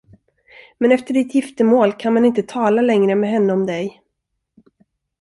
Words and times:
Men 0.77 0.91
efter 0.91 1.13
ditt 1.13 1.33
giftermål 1.35 1.93
kan 1.93 2.13
man 2.13 2.25
inte 2.25 2.43
tala 2.43 2.81
längre 2.81 3.15
med 3.15 3.29
henne 3.29 3.53
om 3.53 3.65
dig. 3.65 4.01